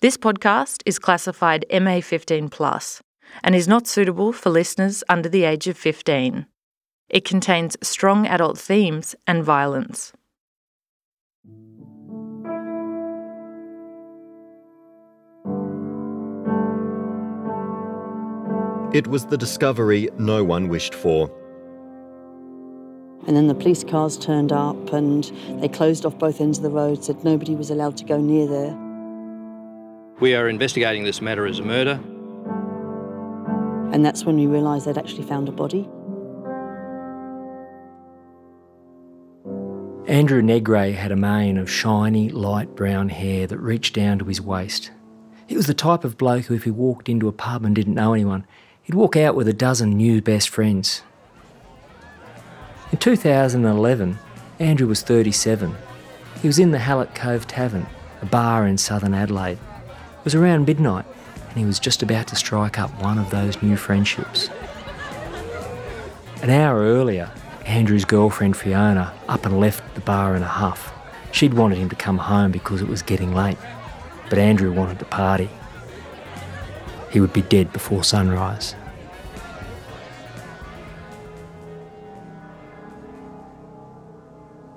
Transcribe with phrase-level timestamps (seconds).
[0.00, 3.02] This podcast is classified MA15 plus
[3.42, 6.46] and is not suitable for listeners under the age of 15.
[7.08, 10.12] It contains strong adult themes and violence.
[18.94, 21.28] It was the discovery no one wished for.
[23.26, 25.24] And then the police cars turned up and
[25.60, 28.46] they closed off both ends of the road, said nobody was allowed to go near
[28.46, 28.87] there.
[30.20, 32.00] We are investigating this matter as a murder.
[33.92, 35.88] And that's when we realised they'd actually found a body.
[40.08, 44.40] Andrew Negre had a mane of shiny, light brown hair that reached down to his
[44.40, 44.90] waist.
[45.46, 47.94] He was the type of bloke who, if he walked into a pub and didn't
[47.94, 48.44] know anyone,
[48.82, 51.02] he'd walk out with a dozen new best friends.
[52.90, 54.18] In 2011,
[54.58, 55.76] Andrew was 37.
[56.42, 57.86] He was in the Hallett Cove Tavern,
[58.20, 59.58] a bar in southern Adelaide.
[60.28, 61.06] Was around midnight,
[61.48, 64.50] and he was just about to strike up one of those new friendships.
[66.42, 67.30] An hour earlier,
[67.64, 70.92] Andrew's girlfriend Fiona up and left the bar in a huff.
[71.32, 73.56] She'd wanted him to come home because it was getting late,
[74.28, 75.48] but Andrew wanted to party.
[77.10, 78.74] He would be dead before sunrise.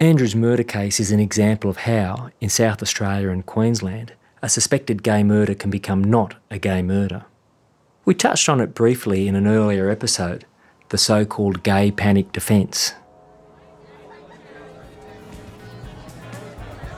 [0.00, 4.12] Andrew's murder case is an example of how, in South Australia and Queensland,
[4.46, 7.24] a suspected gay murder can become not a gay murder.
[8.04, 10.46] We touched on it briefly in an earlier episode
[10.90, 12.94] the so called gay panic defence.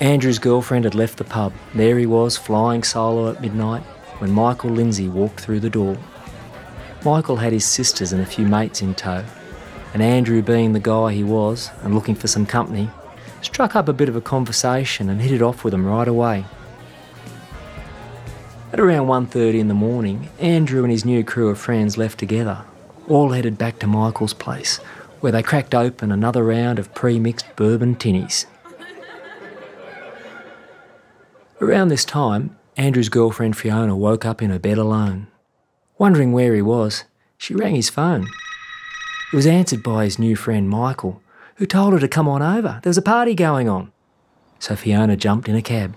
[0.00, 1.54] Andrew's girlfriend had left the pub.
[1.74, 3.84] There he was, flying solo at midnight,
[4.18, 5.96] when Michael Lindsay walked through the door.
[7.06, 9.24] Michael had his sisters and a few mates in tow,
[9.94, 12.90] and Andrew, being the guy he was and looking for some company,
[13.40, 16.44] struck up a bit of a conversation and hit it off with them right away.
[18.72, 22.64] At around 1.30 in the morning, Andrew and his new crew of friends left together,
[23.08, 24.78] all headed back to Michael's place,
[25.18, 28.46] where they cracked open another round of pre-mixed bourbon tinnies.
[31.60, 35.26] Around this time, Andrew's girlfriend Fiona woke up in her bed alone.
[35.98, 37.04] Wondering where he was,
[37.36, 38.28] she rang his phone.
[39.32, 41.20] It was answered by his new friend Michael,
[41.56, 42.78] who told her to come on over.
[42.82, 43.90] There was a party going on.
[44.60, 45.94] So Fiona jumped in a cab.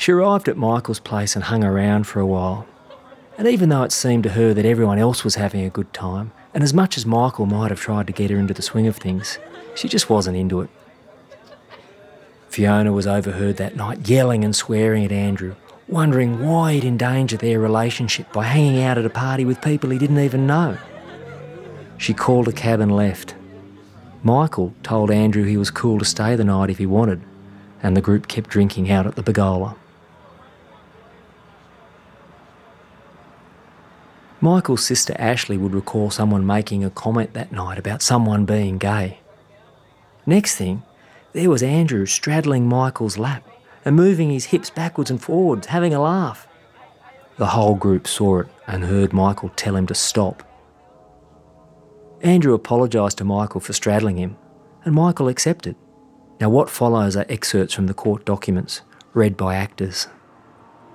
[0.00, 2.66] She arrived at Michael's place and hung around for a while.
[3.36, 6.32] And even though it seemed to her that everyone else was having a good time,
[6.54, 8.96] and as much as Michael might have tried to get her into the swing of
[8.96, 9.38] things,
[9.74, 10.70] she just wasn't into it.
[12.48, 15.54] Fiona was overheard that night yelling and swearing at Andrew,
[15.86, 19.98] wondering why he'd endanger their relationship by hanging out at a party with people he
[19.98, 20.78] didn't even know.
[21.98, 23.34] She called a cab and left.
[24.22, 27.20] Michael told Andrew he was cool to stay the night if he wanted,
[27.82, 29.76] and the group kept drinking out at the Bergola.
[34.42, 39.18] Michael's sister Ashley would recall someone making a comment that night about someone being gay.
[40.24, 40.82] Next thing,
[41.32, 43.46] there was Andrew straddling Michael's lap
[43.84, 46.46] and moving his hips backwards and forwards, having a laugh.
[47.36, 50.42] The whole group saw it and heard Michael tell him to stop.
[52.22, 54.36] Andrew apologised to Michael for straddling him,
[54.84, 55.76] and Michael accepted.
[56.40, 58.82] Now, what follows are excerpts from the court documents,
[59.14, 60.08] read by actors.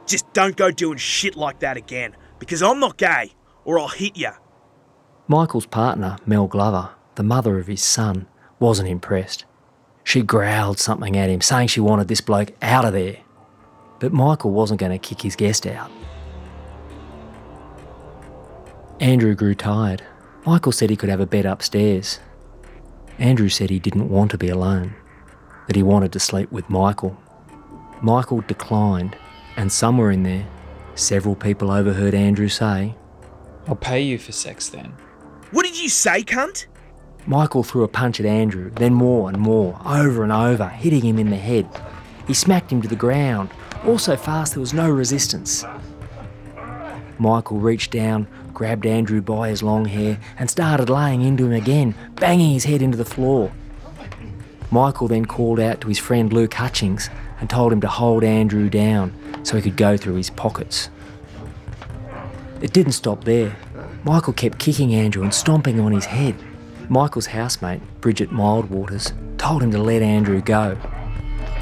[0.05, 3.31] Just don't go doing shit like that again, because I'm not gay,
[3.63, 4.33] or I'll hit ya.
[5.27, 8.27] Michael's partner, Mel Glover, the mother of his son,
[8.59, 9.45] wasn't impressed.
[10.03, 13.17] She growled something at him, saying she wanted this bloke out of there.
[13.99, 15.89] But Michael wasn't going to kick his guest out.
[18.99, 20.03] Andrew grew tired.
[20.45, 22.19] Michael said he could have a bed upstairs.
[23.17, 24.93] Andrew said he didn't want to be alone,
[25.67, 27.17] that he wanted to sleep with Michael.
[28.01, 29.17] Michael declined,
[29.57, 30.45] and somewhere in there,
[30.95, 32.95] several people overheard Andrew say,
[33.67, 34.93] I'll pay you for sex then.
[35.51, 36.65] What did you say, cunt?
[37.27, 41.17] Michael threw a punch at Andrew, then more and more, over and over, hitting him
[41.17, 41.67] in the head.
[42.27, 43.49] He smacked him to the ground,
[43.85, 45.65] all so fast there was no resistance.
[47.17, 51.95] Michael reached down, grabbed Andrew by his long hair, and started laying into him again,
[52.15, 53.51] banging his head into the floor.
[54.69, 57.09] Michael then called out to his friend Luke Hutchings
[57.39, 59.13] and told him to hold Andrew down
[59.45, 60.89] so he could go through his pockets.
[62.61, 63.55] It didn't stop there.
[64.03, 66.35] Michael kept kicking Andrew and stomping on his head.
[66.89, 70.77] Michael's housemate, Bridget Mildwaters, told him to let Andrew go.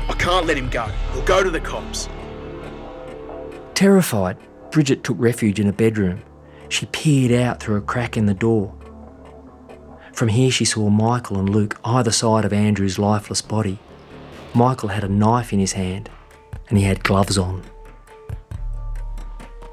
[0.07, 0.89] I can't let him go.
[1.13, 2.07] We'll go to the cops.
[3.73, 4.37] Terrified,
[4.71, 6.21] Bridget took refuge in a bedroom.
[6.69, 8.73] She peered out through a crack in the door.
[10.13, 13.79] From here, she saw Michael and Luke either side of Andrew's lifeless body.
[14.53, 16.09] Michael had a knife in his hand.
[16.69, 17.61] and he had gloves on.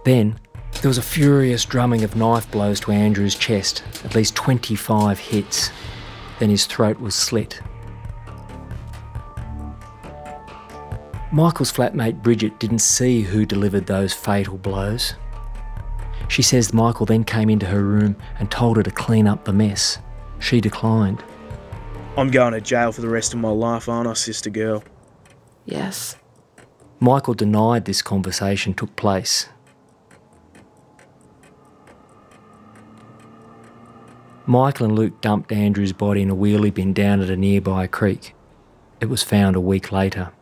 [0.05, 0.39] Then
[0.81, 5.71] there was a furious drumming of knife blows to Andrew's chest, at least 25 hits.
[6.39, 7.61] Then his throat was slit.
[11.33, 15.15] Michael's flatmate Bridget didn't see who delivered those fatal blows.
[16.29, 19.53] She says Michael then came into her room and told her to clean up the
[19.53, 19.99] mess.
[20.39, 21.23] She declined.
[22.17, 24.83] I'm going to jail for the rest of my life, aren't I, sister girl?
[25.67, 26.17] Yes.
[26.99, 29.49] Michael denied this conversation took place.
[34.51, 38.35] Michael and Luke dumped Andrew's body in a wheelie bin down at a nearby creek.
[39.01, 40.33] It was found a week later.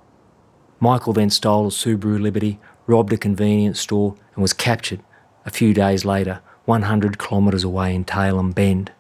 [0.81, 5.03] Michael then stole a Subaru Liberty, robbed a convenience store, and was captured
[5.45, 8.93] a few days later, 100 kilometres away in Tailem Bend.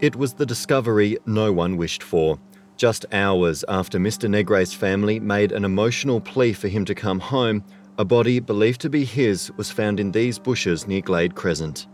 [0.00, 2.38] It was the discovery no one wished for.
[2.78, 4.30] Just hours after Mr.
[4.30, 7.64] Negre's family made an emotional plea for him to come home,
[7.98, 11.88] a body believed to be his was found in these bushes near Glade Crescent.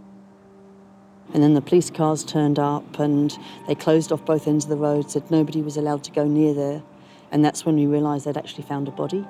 [1.32, 3.36] And then the police cars turned up and
[3.66, 6.52] they closed off both ends of the road, said nobody was allowed to go near
[6.52, 6.82] there.
[7.32, 9.26] And that's when we realised they'd actually found a body.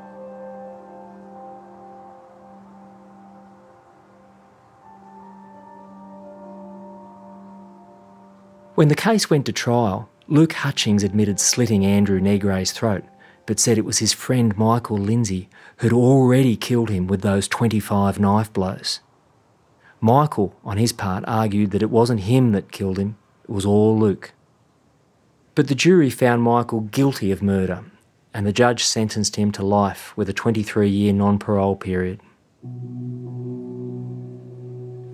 [8.75, 13.05] When the case went to trial, Luke Hutchings admitted slitting Andrew Negre's throat,
[13.47, 15.49] but said it was his friend Michael Lindsay
[15.79, 19.01] who'd already killed him with those 25 knife blows.
[20.01, 23.99] Michael, on his part, argued that it wasn't him that killed him, it was all
[23.99, 24.33] Luke.
[25.55, 27.85] But the jury found Michael guilty of murder,
[28.33, 32.21] and the judge sentenced him to life with a 23 year non parole period.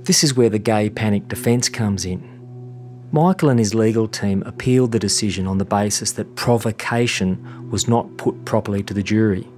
[0.04, 2.39] This is where the gay panic defence comes in.
[3.12, 8.16] Michael and his legal team appealed the decision on the basis that provocation was not
[8.16, 9.48] put properly to the jury.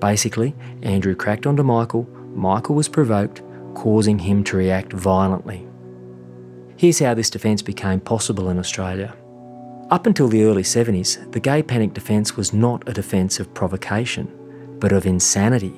[0.00, 3.42] Basically, Andrew cracked onto Michael, Michael was provoked,
[3.74, 5.66] causing him to react violently.
[6.76, 9.16] Here's how this defence became possible in Australia.
[9.90, 14.28] Up until the early 70s, the gay panic defence was not a defence of provocation,
[14.80, 15.74] but of insanity.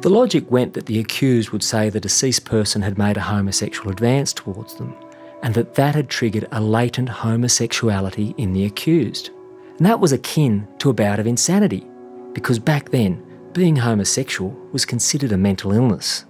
[0.00, 3.90] The logic went that the accused would say the deceased person had made a homosexual
[3.90, 4.94] advance towards them,
[5.42, 9.30] and that that had triggered a latent homosexuality in the accused.
[9.78, 11.86] And that was akin to a bout of insanity,
[12.32, 16.24] because back then, being homosexual was considered a mental illness.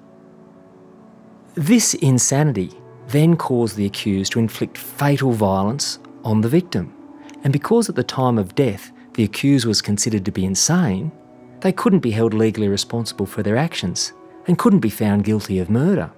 [1.55, 2.73] This insanity
[3.09, 6.95] then caused the accused to inflict fatal violence on the victim.
[7.43, 11.11] And because at the time of death the accused was considered to be insane,
[11.61, 14.13] they couldn't be held legally responsible for their actions
[14.47, 16.11] and couldn't be found guilty of murder.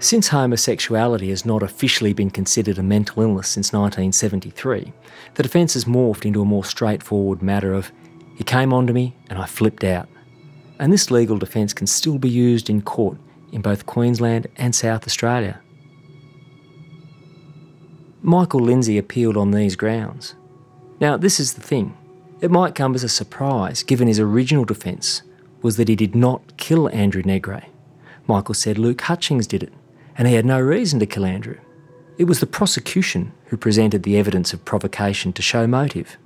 [0.00, 4.92] Since homosexuality has not officially been considered a mental illness since 1973,
[5.34, 7.90] the defence has morphed into a more straightforward matter of
[8.36, 10.08] he came onto me and I flipped out.
[10.78, 13.18] And this legal defence can still be used in court
[13.50, 15.60] in both Queensland and South Australia.
[18.22, 20.36] Michael Lindsay appealed on these grounds.
[21.00, 21.96] Now, this is the thing.
[22.40, 25.22] It might come as a surprise, given his original defence
[25.60, 27.64] was that he did not kill Andrew Negre.
[28.28, 29.72] Michael said Luke Hutchings did it
[30.18, 31.56] and he had no reason to kill Andrew.
[32.18, 36.18] It was the prosecution who presented the evidence of provocation to show motive.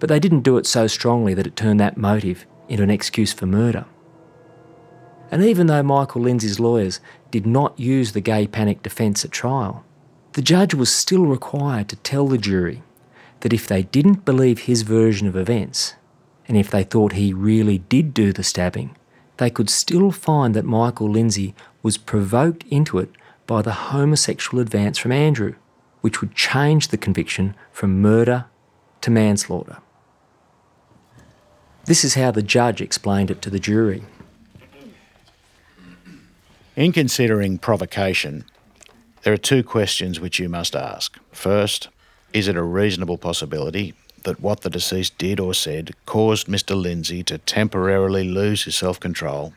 [0.00, 3.32] But they didn't do it so strongly that it turned that motive into an excuse
[3.32, 3.84] for murder.
[5.30, 9.84] And even though Michael Lindsay's lawyers did not use the gay panic defence at trial,
[10.32, 12.82] the judge was still required to tell the jury
[13.40, 15.94] that if they didn't believe his version of events,
[16.48, 18.96] and if they thought he really did do the stabbing,
[19.36, 23.10] they could still find that Michael Lindsay was provoked into it
[23.46, 25.54] by the homosexual advance from Andrew,
[26.00, 28.46] which would change the conviction from murder
[29.00, 29.78] to manslaughter.
[31.84, 34.04] This is how the judge explained it to the jury.
[36.76, 38.44] In considering provocation,
[39.22, 41.18] there are two questions which you must ask.
[41.32, 41.88] First,
[42.32, 46.80] is it a reasonable possibility that what the deceased did or said caused Mr.
[46.80, 49.52] Lindsay to temporarily lose his self control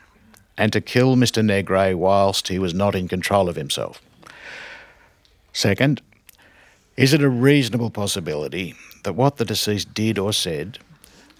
[0.56, 1.44] and to kill Mr.
[1.44, 4.00] Negre whilst he was not in control of himself.
[5.52, 6.00] Second,
[6.96, 10.78] is it a reasonable possibility that what the deceased did or said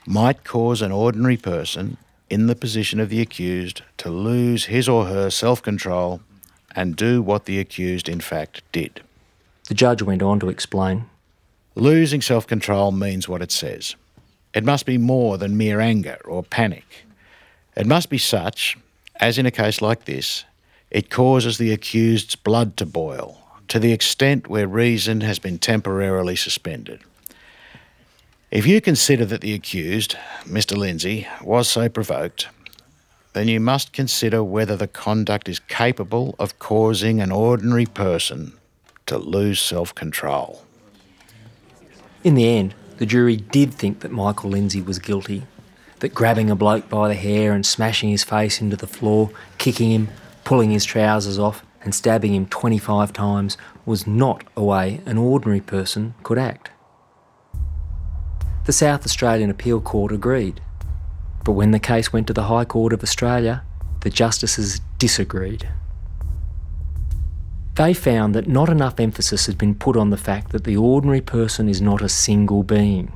[0.06, 1.96] might cause an ordinary person
[2.28, 6.20] in the position of the accused to lose his or her self control
[6.74, 9.02] and do what the accused in fact did?
[9.68, 11.06] The judge went on to explain
[11.78, 13.96] Losing self control means what it says.
[14.54, 17.04] It must be more than mere anger or panic.
[17.76, 18.78] It must be such
[19.20, 20.44] as in a case like this,
[20.90, 26.36] it causes the accused's blood to boil, to the extent where reason has been temporarily
[26.36, 27.00] suspended.
[28.50, 30.76] If you consider that the accused, Mr.
[30.76, 32.48] Lindsay, was so provoked,
[33.32, 38.56] then you must consider whether the conduct is capable of causing an ordinary person
[39.06, 40.64] to lose self control.
[42.24, 45.42] In the end, the jury did think that Michael Lindsay was guilty,
[46.00, 49.90] that grabbing a bloke by the hair and smashing his face into the floor, kicking
[49.90, 50.08] him,
[50.44, 55.60] pulling his trousers off, and stabbing him 25 times was not a way an ordinary
[55.60, 56.70] person could act.
[58.64, 60.60] The South Australian Appeal Court agreed,
[61.44, 63.62] but when the case went to the High Court of Australia,
[64.00, 65.68] the justices disagreed.
[67.76, 71.20] They found that not enough emphasis had been put on the fact that the ordinary
[71.20, 73.12] person is not a single being.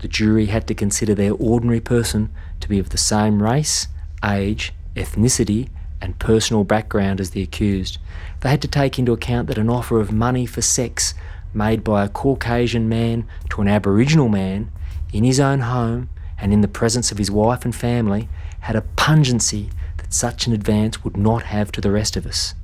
[0.00, 3.88] The jury had to consider their ordinary person to be of the same race,
[4.24, 5.68] age, ethnicity,
[6.00, 7.98] and personal background as the accused.
[8.40, 11.14] They had to take into account that an offer of money for sex
[11.54, 14.70] made by a Caucasian man to an Aboriginal man
[15.12, 18.28] in his own home and in the presence of his wife and family
[18.60, 22.54] had a pungency that such an advance would not have to the rest of us.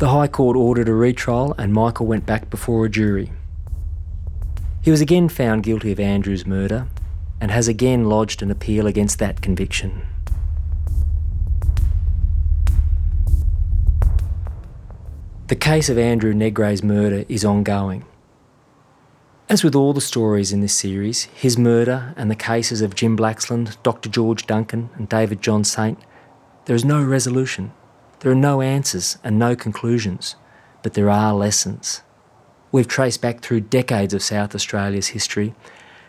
[0.00, 3.30] The High Court ordered a retrial and Michael went back before a jury.
[4.82, 6.88] He was again found guilty of Andrew's murder
[7.40, 10.02] and has again lodged an appeal against that conviction.
[15.46, 18.04] The case of Andrew Negre's murder is ongoing.
[19.48, 23.16] As with all the stories in this series, his murder and the cases of Jim
[23.16, 24.08] Blaxland, Dr.
[24.08, 25.98] George Duncan, and David John Saint,
[26.64, 27.70] there is no resolution.
[28.20, 30.34] There are no answers and no conclusions,
[30.82, 32.02] but there are lessons.
[32.72, 35.54] We've traced back through decades of South Australia's history,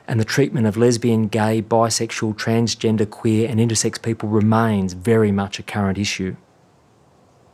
[0.07, 5.59] and the treatment of lesbian, gay, bisexual, transgender, queer, and intersex people remains very much
[5.59, 6.37] a current issue.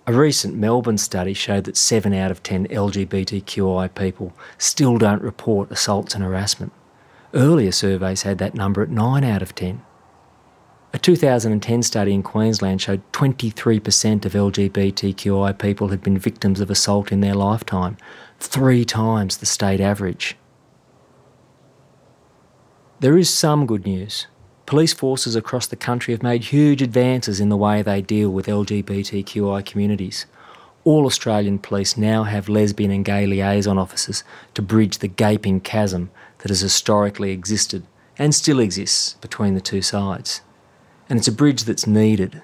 [0.06, 5.72] A recent Melbourne study showed that 7 out of 10 LGBTQI people still don't report
[5.72, 6.72] assaults and harassment.
[7.34, 9.82] Earlier surveys had that number at 9 out of 10.
[10.92, 17.12] A 2010 study in Queensland showed 23% of LGBTQI people had been victims of assault
[17.12, 17.96] in their lifetime,
[18.40, 20.36] three times the state average.
[23.02, 24.26] There is some good news.
[24.66, 28.48] Police forces across the country have made huge advances in the way they deal with
[28.48, 30.26] LGBTQI communities.
[30.86, 34.24] All Australian police now have lesbian and gay liaison officers
[34.56, 37.84] to bridge the gaping chasm that has historically existed
[38.18, 40.42] and still exists between the two sides.
[41.10, 42.42] And it's a bridge that's needed.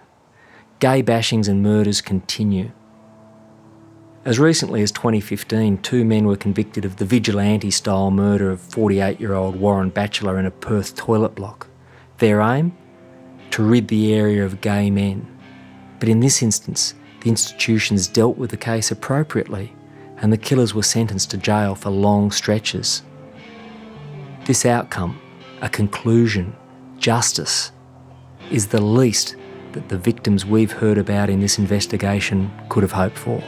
[0.79, 2.71] Gay bashings and murders continue.
[4.25, 9.19] As recently as 2015, two men were convicted of the vigilante style murder of 48
[9.19, 11.67] year old Warren Batchelor in a Perth toilet block.
[12.17, 12.75] Their aim?
[13.51, 15.31] To rid the area of gay men.
[15.99, 19.73] But in this instance, the institutions dealt with the case appropriately,
[20.17, 23.03] and the killers were sentenced to jail for long stretches.
[24.45, 25.21] This outcome,
[25.61, 26.55] a conclusion,
[26.97, 27.71] justice,
[28.51, 29.35] is the least
[29.73, 33.43] that the victims we've heard about in this investigation could have hoped for.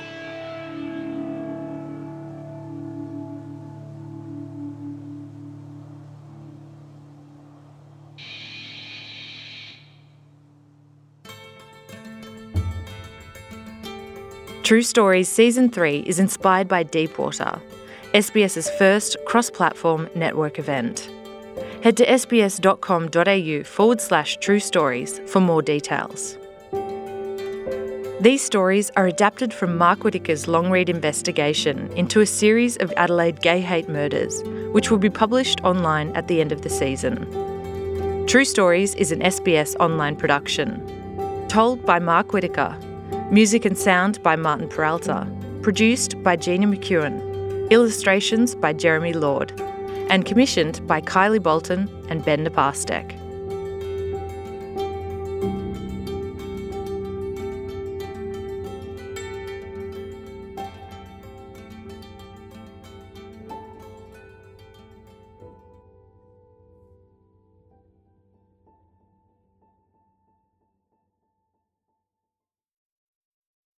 [14.63, 17.61] True Stories Season 3 is inspired by Deepwater,
[18.13, 21.09] SBS's first cross platform network event.
[21.87, 26.37] Head to sbs.com.au forward slash true stories for more details.
[28.19, 33.39] These stories are adapted from Mark Whittaker's long read investigation into a series of Adelaide
[33.39, 37.15] gay hate murders, which will be published online at the end of the season.
[38.27, 41.47] True Stories is an SBS online production.
[41.47, 42.77] Told by Mark Whittaker
[43.31, 45.25] Music and sound by Martin Peralta.
[45.61, 47.69] Produced by Gina McKeon.
[47.71, 49.53] Illustrations by Jeremy Lord.
[50.09, 53.16] And commissioned by Kylie Boltin and Ben Naparstek.